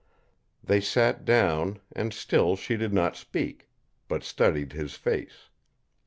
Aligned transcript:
They 0.63 0.81
sat 0.81 1.25
down, 1.25 1.79
and 1.95 2.11
still 2.11 2.55
she 2.55 2.75
did 2.75 2.91
not 2.91 3.15
speak, 3.15 3.69
but 4.07 4.23
studied 4.23 4.73
his 4.73 4.95
face. 4.95 5.49